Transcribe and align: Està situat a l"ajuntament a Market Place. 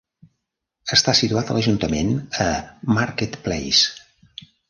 Està 0.95 1.13
situat 1.19 1.51
a 1.51 1.57
l"ajuntament 1.57 2.09
a 2.47 2.49
Market 2.97 3.39
Place. 3.49 4.49